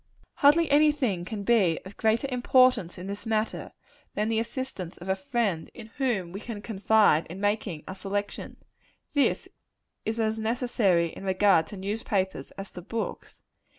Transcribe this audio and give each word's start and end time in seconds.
Hardly 0.37 0.67
any 0.71 0.91
thing 0.91 1.25
can 1.25 1.43
be 1.43 1.77
of 1.85 1.95
greater 1.95 2.27
importance 2.31 2.97
in 2.97 3.05
this 3.05 3.23
matter, 3.27 3.71
than 4.15 4.29
the 4.29 4.39
assistance 4.39 4.97
of 4.97 5.07
a 5.09 5.15
friend, 5.15 5.69
in 5.75 5.91
whom 5.97 6.31
we 6.31 6.39
can 6.39 6.59
confide, 6.63 7.27
in 7.27 7.39
making 7.39 7.83
our 7.87 7.93
selection. 7.93 8.57
This 9.13 9.47
is 10.03 10.19
as 10.19 10.39
necessary 10.39 11.09
in 11.09 11.23
regard 11.23 11.67
to 11.67 11.77
newspapers, 11.77 12.49
as 12.57 12.71
to 12.71 12.81
books. 12.81 13.43